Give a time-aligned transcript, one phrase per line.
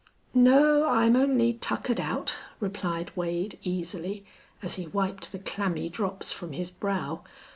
[0.33, 0.87] "No.
[0.89, 4.25] I'm only tuckered out," replied Wade, easily,
[4.63, 7.23] as he wiped the clammy drops from his brow.